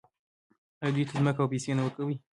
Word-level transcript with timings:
آیا 0.81 0.91
دوی 0.95 1.05
ته 1.07 1.13
ځمکه 1.19 1.39
او 1.41 1.51
پیسې 1.53 1.71
نه 1.77 1.81
ورکوي؟ 1.83 2.15